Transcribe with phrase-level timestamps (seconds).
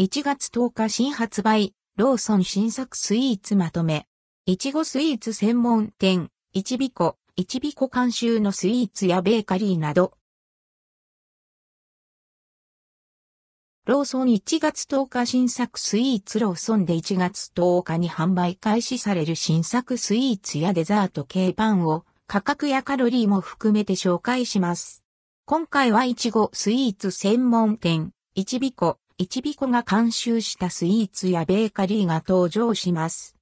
[0.00, 4.06] 1月10日新発売、ローソン新作スイーツまとめ。
[4.46, 10.12] いちごスイーツ専門店、いちびこ、いちびこ監修のスイーツやベーカリーなど。
[13.86, 25.02] ローソン1月10日新作スイーツローソンで1月10日に販売開始される新作スイーツやデザート系パンを価格やカロリーも含めて紹介します。
[25.44, 33.34] 今回はいちごスイーツ専門店、いちびこ、いちびこが監修したスイーツやベーカリーが登場します。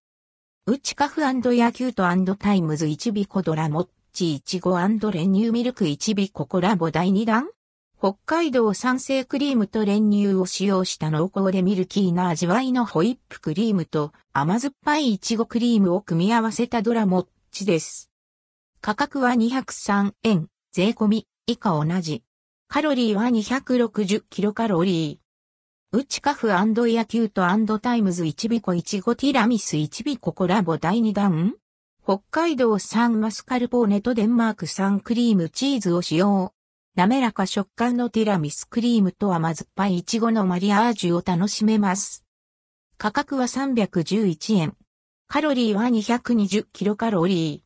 [0.65, 7.51] ウチカフ e acute times いちびこドラモッチいちご練乳ミルクいちびこコラボ第2弾
[7.99, 18.11] 北海道産生クリームと練乳を使用した濃厚でミルキーな味わいのホイップクリームと甘酸っぱいいちごクリームを組み合わせたドラモッチです。
[18.80, 22.23] 価格は203円、税込み、以下同じ。
[22.66, 25.26] カロリーは260キロカロリー。
[25.92, 26.65] ウチカフ e
[27.05, 31.54] acute times いちびこいちごティラミスいちびこコラボ第2弾
[32.04, 36.52] 北海道産マスカルポーネとデンマーク産クリームチーズを使用。
[36.96, 42.24] 滑らか食感のティラミスクリームと甘酸っぱいイチゴのマリアージュを楽しめます。
[42.98, 44.76] 価格は311円。
[45.28, 47.62] カロリーは220キロカロリ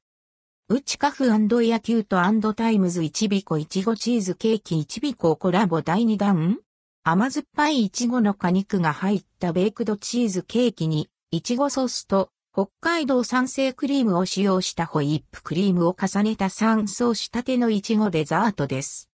[0.68, 0.74] ー。
[0.74, 6.58] ウチカフ e acute times いちびこいちごチーズケーキいちびこコラボ第2弾
[7.02, 19.08] 甘酸っぱいいちごの果肉が入ったベークドチーズケーキに、いちごソースと北海道産生クリームを使用したホイップクリームを重ねた3層仕立てのいちごデザートです。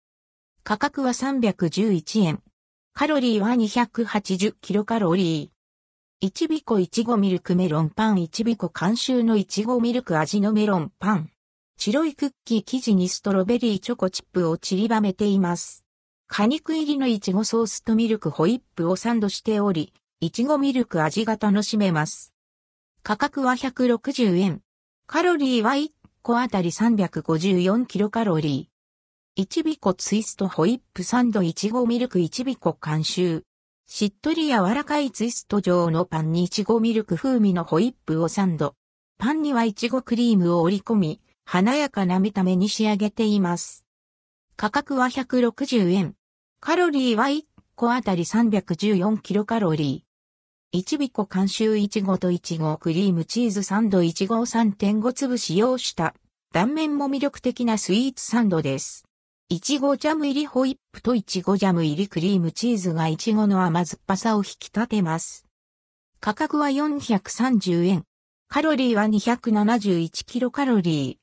[0.64, 2.42] 価格は311円。
[2.94, 6.28] カロリーは280キロカロリー。
[6.30, 11.32] 1ビコいちごミルクメロンパン1ビコ監修のいちごミルク味のメロンパン。
[11.78, 15.83] 白いクッキー生地にストロベリーチョコチップを散りばめています。
[16.36, 22.34] 果肉入りのいちごソースとミルクホイップをサンドしており、いちごミルク味が楽しめます。
[23.04, 24.62] 価格は160円。
[25.06, 25.92] カロリーは1
[26.24, 29.44] 個あたり354キロカロリー。
[29.44, 33.44] いちびこツイストホイップサンドいちごミルクいちびこ監修。
[33.86, 38.74] しっとり柔らかいツイスト状のパンにいちごミルク風味のホイップをサンド。
[39.20, 43.86] パンにはいちごクリームを折り込み、華やかな見た目に仕上げています。
[44.56, 46.16] 価格は160円。
[46.66, 47.44] カロリーは1
[47.76, 50.80] 個あたり314キロカロリー。
[50.80, 56.16] 1ビコ監修いちごといちごクリームチーズサンドいちごを3.5粒使用した
[56.54, 59.04] 断面も魅力的なスイーツサンドです。
[59.50, 65.46] いちごジャム入りホイップといちごジャム入りクリームチーズがいちごの甘酸っぱさを引き立てます。
[66.22, 68.04] 価格は430円。
[68.48, 71.23] カロリーは271キロカロリー。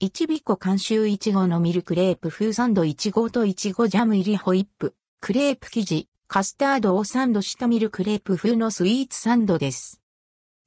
[0.00, 10.00] いちびこ監修いちごのミルクレープ風サンドいちごといちごジャム入りホイップ、クレープ生地、カスタードをサンドしたミルクレープ風のスイーツサンドです。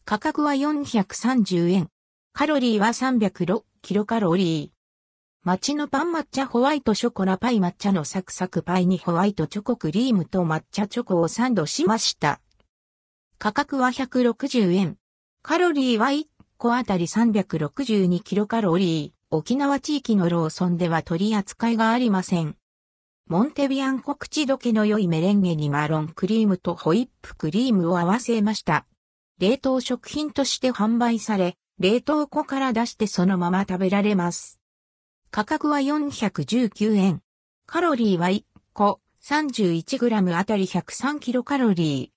[0.05, 1.89] 価格は430円。
[2.31, 5.45] カロリーは306キロカロリー。
[5.45, 12.39] 街のパン抹茶ホワイトショコラパイ抹茶のサクサクパイにホワイトチョコクリームと抹茶チョコをサンドしました。
[13.37, 14.97] 価格は160円。
[15.43, 16.25] カロリーは1
[16.57, 19.16] 個あたり362キロカロリー。
[19.29, 22.55] 沖縄地域のローソンでは取り扱いがありません。
[23.27, 28.85] モンテビアンコ口どけの良いメレンゲにマロンクリームとホイップクリームを合わせました。
[29.37, 34.61] 冷凍食品として販売され、冷凍庫から出してそのまま食べられます。
[35.29, 37.21] 価格は419円。
[37.65, 42.16] カロリーは1個 31g あたり103キロカロリー。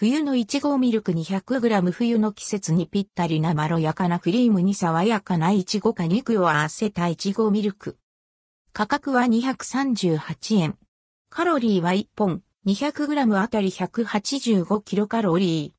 [0.00, 7.98] 冬のいちごミルク 200g 冬の季節にぴったりなまろやかなクリームに爽やかないちご果肉を合わせたいちごミルク。
[8.72, 10.78] 価格は238円。
[11.30, 15.72] カロリーは1本 200g あたり185キロカロリー。